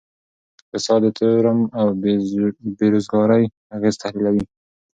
[0.61, 1.87] اقتصاد د تورم او
[2.79, 3.43] بیروزګارۍ
[3.75, 4.45] اغیز تحلیلوي.